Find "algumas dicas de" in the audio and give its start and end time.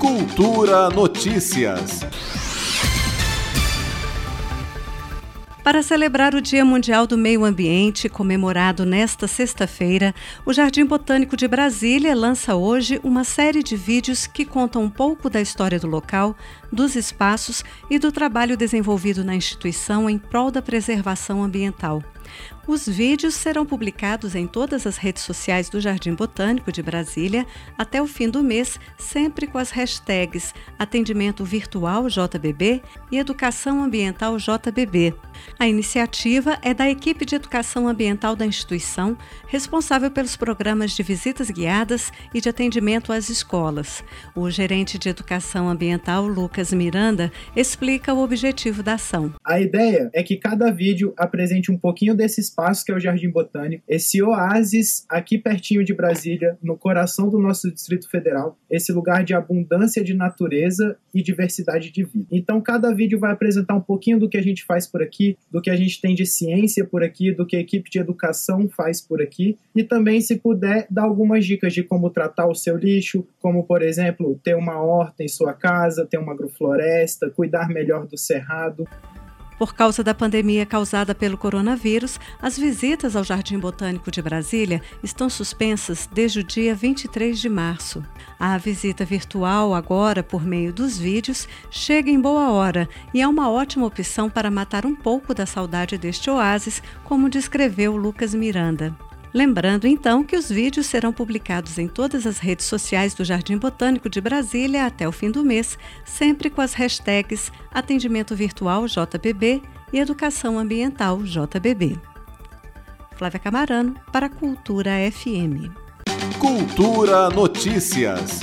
71.04-71.82